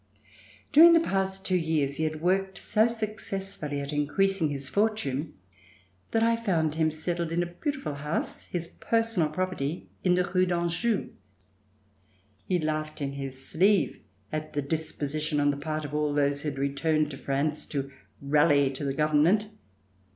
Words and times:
During 0.73 0.93
the 0.93 0.99
past 0.99 1.45
two 1.45 1.55
years 1.59 1.97
he 1.97 2.05
had 2.05 2.21
worked 2.23 2.57
so 2.57 2.87
successfully 2.87 3.79
at 3.81 3.93
increasing 3.93 4.49
his 4.49 4.67
fortune 4.67 5.35
that 6.09 6.23
I 6.23 6.35
found 6.35 6.73
him 6.73 6.89
settled 6.89 7.31
in 7.31 7.43
a 7.43 7.53
beautiful 7.61 7.93
house, 7.93 8.45
his 8.45 8.69
personal 8.79 9.29
property, 9.29 9.89
in 10.03 10.15
the 10.15 10.23
Rue 10.23 10.47
d'Anjou. 10.47 11.11
He 12.47 12.57
laughed 12.57 12.99
in 12.99 13.11
his 13.11 13.45
sleeve 13.45 13.99
at 14.31 14.53
the 14.53 14.63
disposition 14.63 15.39
on 15.39 15.51
the 15.51 15.55
part 15.57 15.85
of 15.85 15.93
all 15.93 16.15
those 16.15 16.41
who 16.41 16.49
had 16.49 16.57
returned 16.57 17.11
to 17.11 17.17
France 17.17 17.67
to 17.67 17.91
rally 18.23 18.71
to 18.71 18.83
the 18.83 18.93
government. 18.93 19.49